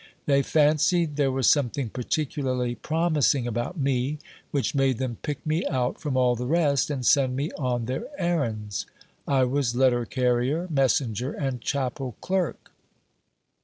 They 0.25 0.41
fancied 0.41 1.15
there 1.15 1.31
was 1.31 1.47
something 1.47 1.91
particularly 1.91 2.73
promising 2.73 3.45
about 3.45 3.77
me, 3.77 4.17
which 4.49 4.73
made 4.73 4.97
them 4.97 5.17
pick 5.21 5.45
me 5.45 5.63
out 5.67 6.01
from 6.01 6.17
all 6.17 6.35
the 6.35 6.47
rest, 6.47 6.89
and 6.89 7.05
send 7.05 7.35
me 7.35 7.51
on 7.51 7.85
their 7.85 8.07
errands. 8.17 8.87
I 9.27 9.43
was 9.43 9.75
letter 9.75 10.07
carrier, 10.07 10.65
messenger, 10.71 11.33
and 11.33 11.61
chapel 11.61 12.15
clerk. 12.19 12.71